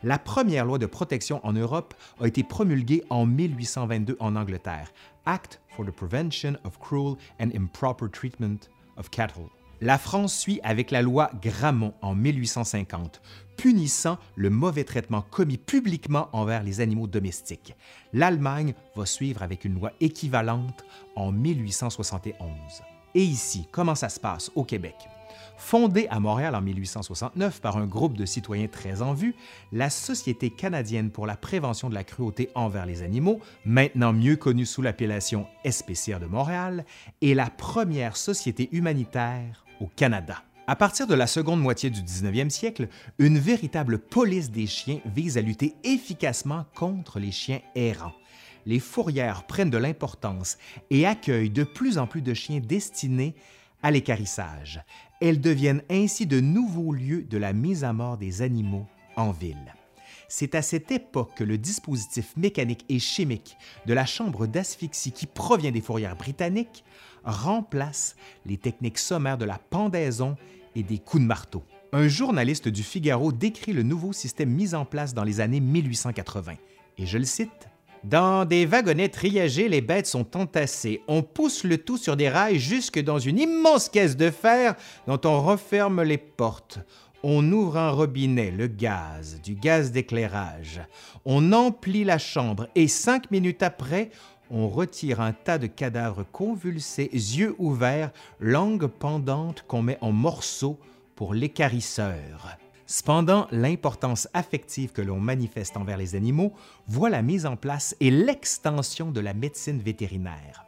La 0.02 0.18
première 0.18 0.66
loi 0.66 0.76
de 0.76 0.86
protection 0.86 1.40
en 1.42 1.54
Europe 1.54 1.94
a 2.20 2.26
été 2.26 2.42
promulguée 2.42 3.02
en 3.08 3.24
1822 3.24 4.16
en 4.20 4.36
Angleterre, 4.36 4.92
Act 5.24 5.62
for 5.70 5.86
the 5.86 5.90
Prevention 5.90 6.58
of 6.64 6.78
Cruel 6.78 7.16
and 7.40 7.48
Improper 7.54 8.10
Treatment 8.12 8.68
La 9.80 9.98
France 9.98 10.38
suit 10.38 10.60
avec 10.62 10.90
la 10.90 11.02
loi 11.02 11.30
Grammont 11.42 11.94
en 12.02 12.14
1850, 12.14 13.20
punissant 13.56 14.18
le 14.36 14.48
mauvais 14.48 14.84
traitement 14.84 15.22
commis 15.22 15.58
publiquement 15.58 16.28
envers 16.32 16.62
les 16.62 16.80
animaux 16.80 17.08
domestiques. 17.08 17.74
L'Allemagne 18.12 18.74
va 18.94 19.06
suivre 19.06 19.42
avec 19.42 19.64
une 19.64 19.74
loi 19.74 19.90
équivalente 20.00 20.84
en 21.16 21.32
1871. 21.32 22.46
Et 23.14 23.22
ici, 23.22 23.66
comment 23.72 23.96
ça 23.96 24.08
se 24.08 24.20
passe 24.20 24.52
au 24.54 24.64
Québec? 24.64 24.94
Fondée 25.56 26.06
à 26.10 26.20
Montréal 26.20 26.54
en 26.54 26.60
1869 26.60 27.60
par 27.60 27.76
un 27.76 27.86
groupe 27.86 28.16
de 28.16 28.26
citoyens 28.26 28.68
très 28.68 29.02
en 29.02 29.14
vue, 29.14 29.34
la 29.72 29.90
Société 29.90 30.50
canadienne 30.50 31.10
pour 31.10 31.26
la 31.26 31.36
prévention 31.36 31.88
de 31.88 31.94
la 31.94 32.04
cruauté 32.04 32.50
envers 32.54 32.86
les 32.86 33.02
animaux, 33.02 33.40
maintenant 33.64 34.12
mieux 34.12 34.36
connue 34.36 34.66
sous 34.66 34.82
l'appellation 34.82 35.46
SPCA 35.68 36.18
de 36.18 36.26
Montréal, 36.26 36.84
est 37.22 37.34
la 37.34 37.50
première 37.50 38.16
société 38.16 38.68
humanitaire 38.72 39.64
au 39.80 39.86
Canada. 39.86 40.42
À 40.68 40.76
partir 40.76 41.08
de 41.08 41.14
la 41.14 41.26
seconde 41.26 41.60
moitié 41.60 41.90
du 41.90 42.02
19e 42.02 42.48
siècle, 42.48 42.88
une 43.18 43.38
véritable 43.38 43.98
police 43.98 44.50
des 44.50 44.66
chiens 44.66 45.00
vise 45.04 45.36
à 45.36 45.40
lutter 45.40 45.74
efficacement 45.82 46.66
contre 46.74 47.18
les 47.18 47.32
chiens 47.32 47.60
errants. 47.74 48.14
Les 48.64 48.78
fourrières 48.78 49.44
prennent 49.46 49.70
de 49.70 49.78
l'importance 49.78 50.58
et 50.90 51.04
accueillent 51.04 51.50
de 51.50 51.64
plus 51.64 51.98
en 51.98 52.06
plus 52.06 52.22
de 52.22 52.32
chiens 52.32 52.60
destinés 52.60 53.34
à 53.82 53.90
l'écarissage. 53.90 54.82
Elles 55.20 55.40
deviennent 55.40 55.82
ainsi 55.90 56.26
de 56.26 56.40
nouveaux 56.40 56.92
lieux 56.92 57.22
de 57.22 57.38
la 57.38 57.52
mise 57.52 57.84
à 57.84 57.92
mort 57.92 58.18
des 58.18 58.42
animaux 58.42 58.86
en 59.16 59.30
ville. 59.30 59.74
C'est 60.28 60.54
à 60.54 60.62
cette 60.62 60.90
époque 60.90 61.34
que 61.36 61.44
le 61.44 61.58
dispositif 61.58 62.36
mécanique 62.36 62.86
et 62.88 62.98
chimique 62.98 63.56
de 63.86 63.92
la 63.92 64.06
chambre 64.06 64.46
d'asphyxie 64.46 65.12
qui 65.12 65.26
provient 65.26 65.72
des 65.72 65.82
fourrières 65.82 66.16
britanniques 66.16 66.84
remplace 67.24 68.16
les 68.46 68.56
techniques 68.56 68.98
sommaires 68.98 69.38
de 69.38 69.44
la 69.44 69.58
pendaison 69.58 70.36
et 70.74 70.82
des 70.82 70.98
coups 70.98 71.22
de 71.22 71.28
marteau. 71.28 71.62
Un 71.92 72.08
journaliste 72.08 72.68
du 72.68 72.82
Figaro 72.82 73.32
décrit 73.32 73.74
le 73.74 73.82
nouveau 73.82 74.12
système 74.12 74.50
mis 74.50 74.74
en 74.74 74.84
place 74.84 75.12
dans 75.12 75.24
les 75.24 75.40
années 75.40 75.60
1880, 75.60 76.54
et 76.98 77.06
je 77.06 77.18
le 77.18 77.24
cite 77.24 77.68
dans 78.04 78.44
des 78.44 78.66
wagonnets 78.66 79.08
triagés, 79.08 79.68
les 79.68 79.80
bêtes 79.80 80.06
sont 80.06 80.36
entassées. 80.36 81.02
On 81.06 81.22
pousse 81.22 81.62
le 81.62 81.78
tout 81.78 81.96
sur 81.96 82.16
des 82.16 82.28
rails 82.28 82.58
jusque 82.58 82.98
dans 82.98 83.20
une 83.20 83.38
immense 83.38 83.88
caisse 83.88 84.16
de 84.16 84.30
fer 84.30 84.74
dont 85.06 85.20
on 85.24 85.40
referme 85.40 86.02
les 86.02 86.18
portes. 86.18 86.80
On 87.22 87.52
ouvre 87.52 87.76
un 87.76 87.90
robinet, 87.90 88.50
le 88.50 88.66
gaz, 88.66 89.40
du 89.44 89.54
gaz 89.54 89.92
d'éclairage. 89.92 90.80
On 91.24 91.52
emplit 91.52 92.02
la 92.02 92.18
chambre 92.18 92.66
et 92.74 92.88
cinq 92.88 93.30
minutes 93.30 93.62
après, 93.62 94.10
on 94.50 94.68
retire 94.68 95.20
un 95.20 95.32
tas 95.32 95.58
de 95.58 95.68
cadavres 95.68 96.26
convulsés, 96.32 97.08
yeux 97.12 97.54
ouverts, 97.58 98.10
langue 98.40 98.86
pendante 98.86 99.64
qu'on 99.68 99.82
met 99.82 99.98
en 100.00 100.10
morceaux 100.10 100.78
pour 101.14 101.34
l'écarisseur. 101.34 102.58
Cependant, 102.86 103.46
l'importance 103.50 104.28
affective 104.34 104.92
que 104.92 105.02
l'on 105.02 105.20
manifeste 105.20 105.76
envers 105.76 105.96
les 105.96 106.14
animaux 106.14 106.52
voit 106.86 107.10
la 107.10 107.22
mise 107.22 107.46
en 107.46 107.56
place 107.56 107.96
et 108.00 108.10
l'extension 108.10 109.10
de 109.10 109.20
la 109.20 109.34
médecine 109.34 109.80
vétérinaire. 109.80 110.64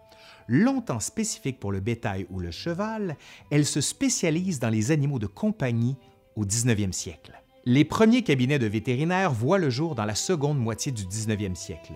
Longtemps 0.48 1.00
spécifique 1.00 1.58
pour 1.58 1.72
le 1.72 1.80
bétail 1.80 2.26
ou 2.30 2.38
le 2.38 2.50
cheval, 2.50 3.16
elle 3.50 3.64
se 3.64 3.80
spécialise 3.80 4.58
dans 4.58 4.68
les 4.68 4.90
animaux 4.90 5.18
de 5.18 5.26
compagnie 5.26 5.96
au 6.36 6.44
19e 6.44 6.92
siècle. 6.92 7.32
Les 7.64 7.84
premiers 7.84 8.22
cabinets 8.22 8.58
de 8.58 8.66
vétérinaires 8.66 9.32
voient 9.32 9.58
le 9.58 9.70
jour 9.70 9.94
dans 9.94 10.04
la 10.04 10.14
seconde 10.14 10.58
moitié 10.58 10.92
du 10.92 11.04
19e 11.04 11.54
siècle. 11.54 11.94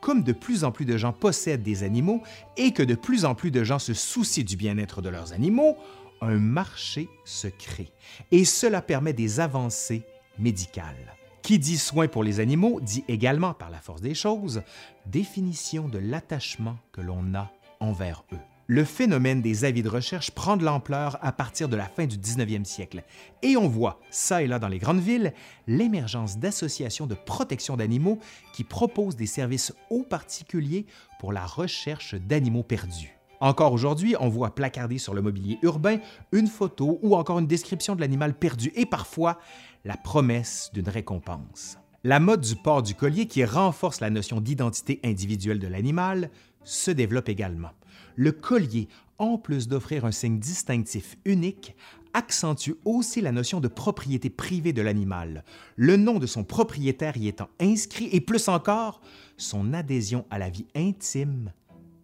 Comme 0.00 0.22
de 0.22 0.32
plus 0.32 0.64
en 0.64 0.72
plus 0.72 0.86
de 0.86 0.96
gens 0.96 1.12
possèdent 1.12 1.62
des 1.62 1.82
animaux 1.82 2.22
et 2.56 2.72
que 2.72 2.82
de 2.82 2.94
plus 2.94 3.26
en 3.26 3.34
plus 3.34 3.50
de 3.50 3.62
gens 3.62 3.78
se 3.78 3.92
soucient 3.92 4.44
du 4.44 4.56
bien-être 4.56 5.02
de 5.02 5.10
leurs 5.10 5.34
animaux, 5.34 5.76
un 6.20 6.38
marché 6.38 7.08
se 7.24 7.48
crée 7.48 7.92
et 8.30 8.44
cela 8.44 8.82
permet 8.82 9.12
des 9.12 9.40
avancées 9.40 10.02
médicales. 10.38 11.14
Qui 11.42 11.58
dit 11.58 11.78
soin 11.78 12.06
pour 12.06 12.22
les 12.22 12.38
animaux 12.38 12.80
dit 12.80 13.04
également, 13.08 13.54
par 13.54 13.70
la 13.70 13.78
force 13.78 14.02
des 14.02 14.14
choses, 14.14 14.62
définition 15.06 15.88
de 15.88 15.98
l'attachement 15.98 16.76
que 16.92 17.00
l'on 17.00 17.34
a 17.34 17.50
envers 17.80 18.24
eux. 18.32 18.38
Le 18.66 18.84
phénomène 18.84 19.42
des 19.42 19.64
avis 19.64 19.82
de 19.82 19.88
recherche 19.88 20.30
prend 20.30 20.56
de 20.56 20.64
l'ampleur 20.64 21.18
à 21.22 21.32
partir 21.32 21.68
de 21.68 21.74
la 21.74 21.86
fin 21.86 22.06
du 22.06 22.16
19e 22.16 22.64
siècle 22.64 23.02
et 23.42 23.56
on 23.56 23.66
voit, 23.66 23.98
ça 24.10 24.44
et 24.44 24.46
là 24.46 24.60
dans 24.60 24.68
les 24.68 24.78
grandes 24.78 25.00
villes, 25.00 25.32
l'émergence 25.66 26.38
d'associations 26.38 27.08
de 27.08 27.16
protection 27.16 27.76
d'animaux 27.76 28.20
qui 28.52 28.62
proposent 28.62 29.16
des 29.16 29.26
services 29.26 29.72
aux 29.90 30.04
particuliers 30.04 30.86
pour 31.18 31.32
la 31.32 31.46
recherche 31.46 32.14
d'animaux 32.14 32.62
perdus. 32.62 33.19
Encore 33.40 33.72
aujourd'hui, 33.72 34.14
on 34.20 34.28
voit 34.28 34.54
placardé 34.54 34.98
sur 34.98 35.14
le 35.14 35.22
mobilier 35.22 35.58
urbain 35.62 35.98
une 36.30 36.46
photo 36.46 36.98
ou 37.02 37.16
encore 37.16 37.38
une 37.38 37.46
description 37.46 37.94
de 37.94 38.00
l'animal 38.00 38.34
perdu 38.34 38.70
et 38.74 38.84
parfois 38.84 39.38
la 39.86 39.96
promesse 39.96 40.70
d'une 40.74 40.88
récompense. 40.88 41.78
La 42.04 42.20
mode 42.20 42.42
du 42.42 42.54
port 42.56 42.82
du 42.82 42.94
collier 42.94 43.26
qui 43.26 43.44
renforce 43.44 44.00
la 44.00 44.10
notion 44.10 44.42
d'identité 44.42 45.00
individuelle 45.04 45.58
de 45.58 45.68
l'animal 45.68 46.30
se 46.64 46.90
développe 46.90 47.30
également. 47.30 47.70
Le 48.14 48.32
collier, 48.32 48.88
en 49.18 49.38
plus 49.38 49.68
d'offrir 49.68 50.04
un 50.04 50.12
signe 50.12 50.38
distinctif 50.38 51.16
unique, 51.24 51.74
accentue 52.12 52.72
aussi 52.84 53.22
la 53.22 53.32
notion 53.32 53.60
de 53.60 53.68
propriété 53.68 54.28
privée 54.28 54.74
de 54.74 54.82
l'animal, 54.82 55.44
le 55.76 55.96
nom 55.96 56.18
de 56.18 56.26
son 56.26 56.44
propriétaire 56.44 57.16
y 57.16 57.28
étant 57.28 57.48
inscrit 57.60 58.10
et 58.12 58.20
plus 58.20 58.48
encore, 58.48 59.00
son 59.38 59.72
adhésion 59.72 60.26
à 60.30 60.38
la 60.38 60.50
vie 60.50 60.66
intime 60.74 61.52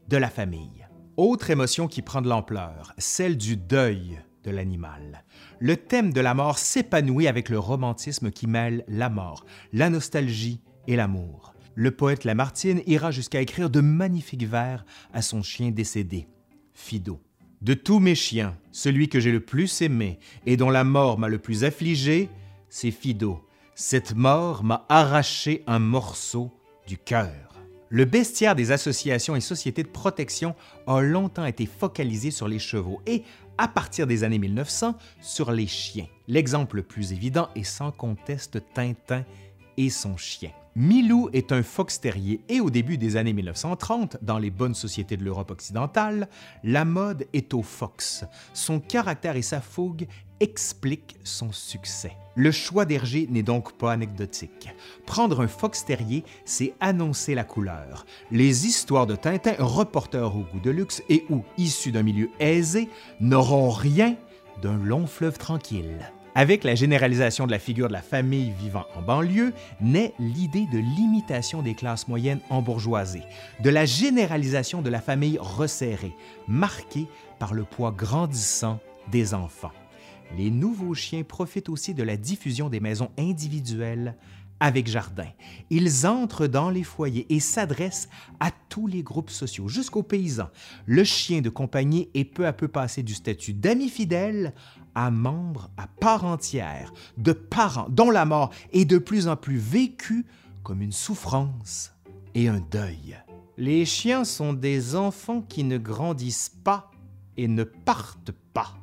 de 0.08 0.16
la 0.16 0.30
famille. 0.30 0.85
Autre 1.16 1.48
émotion 1.48 1.88
qui 1.88 2.02
prend 2.02 2.20
de 2.20 2.28
l'ampleur, 2.28 2.92
celle 2.98 3.38
du 3.38 3.56
deuil 3.56 4.20
de 4.44 4.50
l'animal. 4.50 5.24
Le 5.58 5.78
thème 5.78 6.12
de 6.12 6.20
la 6.20 6.34
mort 6.34 6.58
s'épanouit 6.58 7.26
avec 7.26 7.48
le 7.48 7.58
romantisme 7.58 8.30
qui 8.30 8.46
mêle 8.46 8.84
la 8.86 9.08
mort, 9.08 9.46
la 9.72 9.88
nostalgie 9.88 10.60
et 10.86 10.94
l'amour. 10.94 11.54
Le 11.74 11.90
poète 11.90 12.24
Lamartine 12.24 12.82
ira 12.86 13.12
jusqu'à 13.12 13.40
écrire 13.40 13.70
de 13.70 13.80
magnifiques 13.80 14.46
vers 14.46 14.84
à 15.14 15.22
son 15.22 15.42
chien 15.42 15.70
décédé, 15.70 16.28
Fido. 16.74 17.18
De 17.62 17.72
tous 17.72 17.98
mes 17.98 18.14
chiens, 18.14 18.54
celui 18.70 19.08
que 19.08 19.18
j'ai 19.18 19.32
le 19.32 19.40
plus 19.40 19.80
aimé 19.80 20.18
et 20.44 20.58
dont 20.58 20.70
la 20.70 20.84
mort 20.84 21.18
m'a 21.18 21.28
le 21.28 21.38
plus 21.38 21.64
affligé, 21.64 22.28
c'est 22.68 22.90
Fido. 22.90 23.42
Cette 23.74 24.14
mort 24.14 24.64
m'a 24.64 24.84
arraché 24.90 25.64
un 25.66 25.78
morceau 25.78 26.52
du 26.86 26.98
cœur. 26.98 27.55
Le 27.88 28.04
bestiaire 28.04 28.56
des 28.56 28.72
associations 28.72 29.36
et 29.36 29.40
sociétés 29.40 29.84
de 29.84 29.88
protection 29.88 30.56
a 30.88 31.00
longtemps 31.00 31.44
été 31.44 31.66
focalisé 31.66 32.30
sur 32.32 32.48
les 32.48 32.58
chevaux 32.58 33.00
et, 33.06 33.22
à 33.58 33.68
partir 33.68 34.06
des 34.06 34.24
années 34.24 34.40
1900, 34.40 34.96
sur 35.20 35.52
les 35.52 35.68
chiens. 35.68 36.08
L'exemple 36.26 36.76
le 36.76 36.82
plus 36.82 37.12
évident 37.12 37.48
est 37.54 37.64
sans 37.64 37.92
conteste 37.92 38.62
Tintin 38.74 39.24
et 39.76 39.90
son 39.90 40.16
chien. 40.16 40.50
Milou 40.78 41.30
est 41.32 41.52
un 41.52 41.62
fox 41.62 42.02
terrier 42.02 42.42
et 42.50 42.60
au 42.60 42.68
début 42.68 42.98
des 42.98 43.16
années 43.16 43.32
1930, 43.32 44.18
dans 44.20 44.38
les 44.38 44.50
bonnes 44.50 44.74
sociétés 44.74 45.16
de 45.16 45.24
l'Europe 45.24 45.50
occidentale, 45.50 46.28
la 46.64 46.84
mode 46.84 47.26
est 47.32 47.54
au 47.54 47.62
fox. 47.62 48.26
Son 48.52 48.78
caractère 48.78 49.36
et 49.36 49.42
sa 49.42 49.62
fougue 49.62 50.06
expliquent 50.38 51.16
son 51.24 51.50
succès. 51.50 52.12
Le 52.34 52.50
choix 52.50 52.84
d'Hergé 52.84 53.26
n'est 53.30 53.42
donc 53.42 53.78
pas 53.78 53.90
anecdotique. 53.90 54.68
Prendre 55.06 55.40
un 55.40 55.48
fox 55.48 55.82
terrier, 55.86 56.24
c'est 56.44 56.74
annoncer 56.80 57.34
la 57.34 57.44
couleur. 57.44 58.04
Les 58.30 58.66
histoires 58.66 59.06
de 59.06 59.16
Tintin, 59.16 59.54
reporters 59.58 60.36
au 60.36 60.40
goût 60.40 60.60
de 60.60 60.70
luxe 60.70 61.02
et 61.08 61.24
ou 61.30 61.42
issus 61.56 61.90
d'un 61.90 62.02
milieu 62.02 62.28
aisé, 62.38 62.90
n'auront 63.18 63.70
rien 63.70 64.14
d'un 64.60 64.76
long 64.76 65.06
fleuve 65.06 65.38
tranquille. 65.38 66.12
Avec 66.38 66.64
la 66.64 66.74
généralisation 66.74 67.46
de 67.46 67.50
la 67.50 67.58
figure 67.58 67.88
de 67.88 67.94
la 67.94 68.02
famille 68.02 68.52
vivant 68.60 68.84
en 68.94 69.00
banlieue, 69.00 69.54
naît 69.80 70.12
l'idée 70.18 70.66
de 70.70 70.76
l'imitation 70.76 71.62
des 71.62 71.74
classes 71.74 72.08
moyennes 72.08 72.42
en 72.50 72.60
bourgeoisie, 72.60 73.22
de 73.64 73.70
la 73.70 73.86
généralisation 73.86 74.82
de 74.82 74.90
la 74.90 75.00
famille 75.00 75.38
resserrée, 75.40 76.12
marquée 76.46 77.06
par 77.38 77.54
le 77.54 77.64
poids 77.64 77.90
grandissant 77.90 78.80
des 79.10 79.32
enfants. 79.32 79.72
Les 80.36 80.50
nouveaux 80.50 80.92
chiens 80.92 81.22
profitent 81.22 81.70
aussi 81.70 81.94
de 81.94 82.02
la 82.02 82.18
diffusion 82.18 82.68
des 82.68 82.80
maisons 82.80 83.10
individuelles 83.16 84.14
avec 84.60 84.88
jardin. 84.88 85.28
Ils 85.70 86.06
entrent 86.06 86.46
dans 86.46 86.68
les 86.68 86.82
foyers 86.82 87.26
et 87.30 87.40
s'adressent 87.40 88.10
à 88.40 88.50
tous 88.68 88.86
les 88.86 89.02
groupes 89.02 89.30
sociaux, 89.30 89.68
jusqu'aux 89.68 90.02
paysans. 90.02 90.50
Le 90.84 91.02
chien 91.02 91.40
de 91.40 91.48
compagnie 91.48 92.10
est 92.12 92.24
peu 92.24 92.46
à 92.46 92.52
peu 92.52 92.68
passé 92.68 93.02
du 93.02 93.14
statut 93.14 93.54
d'ami 93.54 93.88
fidèle 93.88 94.52
à 94.96 95.12
membre 95.12 95.70
à 95.76 95.86
part 95.86 96.24
entière 96.24 96.92
de 97.18 97.32
parents 97.32 97.86
dont 97.88 98.10
la 98.10 98.24
mort 98.24 98.50
est 98.72 98.86
de 98.86 98.98
plus 98.98 99.28
en 99.28 99.36
plus 99.36 99.58
vécue 99.58 100.26
comme 100.64 100.82
une 100.82 100.90
souffrance 100.90 101.92
et 102.34 102.48
un 102.48 102.60
deuil. 102.72 103.16
Les 103.58 103.84
chiens 103.84 104.24
sont 104.24 104.52
des 104.52 104.96
enfants 104.96 105.42
qui 105.42 105.62
ne 105.62 105.78
grandissent 105.78 106.52
pas 106.64 106.90
et 107.36 107.46
ne 107.46 107.62
partent 107.62 108.32
pas 108.52 108.74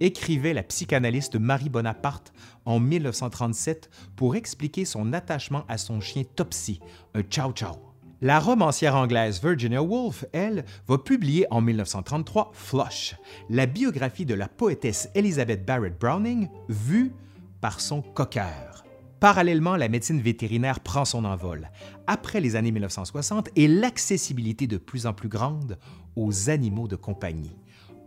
écrivait 0.00 0.54
la 0.54 0.62
psychanalyste 0.62 1.36
Marie 1.36 1.68
Bonaparte 1.68 2.32
en 2.64 2.80
1937 2.80 3.88
pour 4.16 4.34
expliquer 4.34 4.84
son 4.84 5.12
attachement 5.12 5.64
à 5.68 5.78
son 5.78 6.00
chien 6.00 6.24
Topsy, 6.34 6.80
un 7.14 7.22
chow 7.28 7.52
chow. 7.54 7.91
La 8.24 8.38
romancière 8.38 8.94
anglaise 8.94 9.42
Virginia 9.42 9.82
Woolf, 9.82 10.24
elle, 10.32 10.64
va 10.86 10.96
publier 10.96 11.44
en 11.50 11.60
1933 11.60 12.52
Flush, 12.54 13.16
la 13.50 13.66
biographie 13.66 14.24
de 14.24 14.34
la 14.34 14.46
poétesse 14.46 15.10
Elizabeth 15.16 15.66
Barrett 15.66 15.98
Browning, 15.98 16.48
vue 16.68 17.12
par 17.60 17.80
son 17.80 18.00
coqueur. 18.00 18.84
Parallèlement, 19.18 19.74
la 19.74 19.88
médecine 19.88 20.20
vétérinaire 20.20 20.78
prend 20.78 21.04
son 21.04 21.24
envol, 21.24 21.68
après 22.06 22.40
les 22.40 22.54
années 22.54 22.70
1960 22.70 23.48
et 23.56 23.66
l'accessibilité 23.66 24.68
de 24.68 24.76
plus 24.76 25.06
en 25.06 25.14
plus 25.14 25.28
grande 25.28 25.76
aux 26.14 26.48
animaux 26.48 26.86
de 26.86 26.94
compagnie 26.94 27.56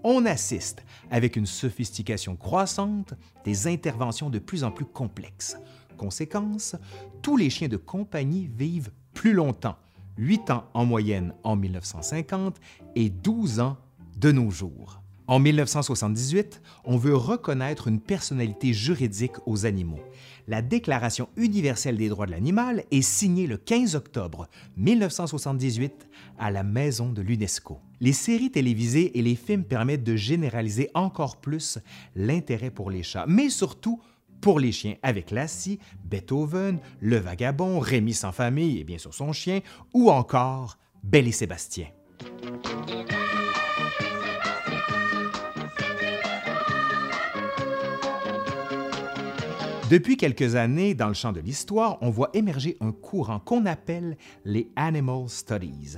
on 0.08 0.28
assiste, 0.28 0.86
avec 1.10 1.36
une 1.36 1.48
sophistication 1.48 2.36
croissante, 2.36 3.16
des 3.44 3.66
interventions 3.66 4.30
de 4.30 4.38
plus 4.38 4.64
en 4.64 4.70
plus 4.70 4.86
complexes. 4.86 5.58
Conséquence, 5.98 6.76
tous 7.24 7.38
les 7.38 7.50
chiens 7.50 7.70
de 7.70 7.78
compagnie 7.78 8.48
vivent 8.56 8.92
plus 9.16 9.34
longtemps, 9.34 9.78
8 10.18 10.52
ans 10.52 10.66
en 10.74 10.86
moyenne 10.86 11.34
en 11.44 11.56
1950 11.56 12.58
et 12.96 13.10
12 13.10 13.60
ans 13.60 13.78
de 14.18 14.32
nos 14.32 14.50
jours. 14.50 15.02
En 15.28 15.40
1978, 15.40 16.62
on 16.84 16.98
veut 16.98 17.16
reconnaître 17.16 17.88
une 17.88 18.00
personnalité 18.00 18.74
juridique 18.74 19.36
aux 19.48 19.66
animaux. 19.66 20.00
La 20.48 20.62
Déclaration 20.62 21.30
universelle 21.36 21.98
des 21.98 22.10
droits 22.10 22.28
de 22.28 22.32
l'animal 22.32 22.84
est 22.92 23.02
signée 23.02 23.48
le 23.48 23.58
15 23.58 23.96
octobre 23.96 24.48
1978 24.78 26.08
à 26.38 26.52
la 26.52 26.62
Maison 26.62 27.12
de 27.12 27.24
l'UNESCO. 27.24 27.80
Les 28.02 28.14
séries 28.14 28.52
télévisées 28.52 29.18
et 29.18 29.24
les 29.24 29.34
films 29.34 29.64
permettent 29.64 30.04
de 30.04 30.16
généraliser 30.16 30.92
encore 30.94 31.38
plus 31.38 31.80
l'intérêt 32.16 32.70
pour 32.70 32.92
les 32.92 33.02
chats, 33.02 33.26
mais 33.28 33.50
surtout 33.50 34.00
pour 34.42 34.60
les 34.60 34.72
chiens, 34.72 34.96
avec 35.04 35.32
Lassie, 35.32 35.80
Beethoven, 36.04 36.80
Le 37.00 37.18
Vagabond, 37.18 37.80
Rémi 37.80 38.14
sans 38.14 38.32
famille 38.32 38.80
et 38.80 38.84
bien 38.84 38.98
sûr 38.98 39.14
son 39.14 39.34
chien, 39.34 39.62
ou 39.94 40.10
encore 40.10 40.78
Belle 41.04 41.28
et 41.28 41.32
Sébastien. 41.32 41.88
Depuis 49.90 50.18
quelques 50.18 50.56
années, 50.56 50.96
dans 50.96 51.08
le 51.08 51.14
champ 51.14 51.32
de 51.32 51.40
l'histoire, 51.40 52.00
on 52.02 52.10
voit 52.10 52.32
émerger 52.34 52.76
un 52.82 52.92
courant 52.92 53.40
qu'on 53.40 53.68
appelle 53.68 54.18
les 54.44 54.72
Animal 54.76 55.30
Studies, 55.30 55.98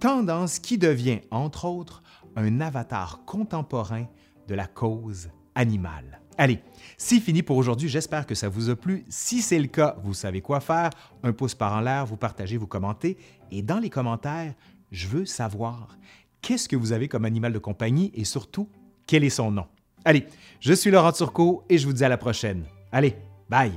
tendance 0.00 0.58
qui 0.58 0.76
devient, 0.76 1.20
entre 1.30 1.64
autres, 1.64 2.02
un 2.34 2.60
avatar 2.60 3.24
contemporain 3.26 4.06
de 4.48 4.54
la 4.56 4.66
cause 4.66 5.28
animale. 5.54 6.20
Allez, 6.38 6.60
c'est 6.96 7.20
fini 7.20 7.42
pour 7.42 7.56
aujourd'hui. 7.56 7.88
J'espère 7.88 8.26
que 8.26 8.34
ça 8.34 8.48
vous 8.48 8.70
a 8.70 8.76
plu. 8.76 9.04
Si 9.08 9.42
c'est 9.42 9.58
le 9.58 9.66
cas, 9.66 9.96
vous 10.04 10.14
savez 10.14 10.40
quoi 10.40 10.60
faire. 10.60 10.90
Un 11.22 11.32
pouce 11.32 11.54
par 11.54 11.72
en 11.74 11.80
l'air, 11.80 12.06
vous 12.06 12.16
partagez, 12.16 12.56
vous 12.56 12.66
commentez. 12.66 13.16
Et 13.50 13.60
dans 13.60 13.78
les 13.78 13.90
commentaires, 13.90 14.54
je 14.90 15.08
veux 15.08 15.26
savoir 15.26 15.98
qu'est-ce 16.40 16.68
que 16.68 16.76
vous 16.76 16.92
avez 16.92 17.08
comme 17.08 17.24
animal 17.24 17.52
de 17.52 17.58
compagnie 17.58 18.12
et 18.14 18.24
surtout, 18.24 18.68
quel 19.06 19.24
est 19.24 19.30
son 19.30 19.50
nom? 19.50 19.66
Allez, 20.04 20.26
je 20.60 20.72
suis 20.72 20.90
Laurent 20.90 21.12
Turcot 21.12 21.64
et 21.68 21.76
je 21.76 21.86
vous 21.86 21.92
dis 21.92 22.04
à 22.04 22.08
la 22.08 22.16
prochaine. 22.16 22.64
Allez, 22.92 23.16
Bye. 23.48 23.72